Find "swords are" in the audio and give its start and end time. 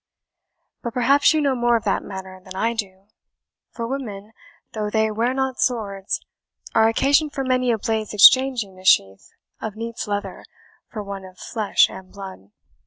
5.59-6.87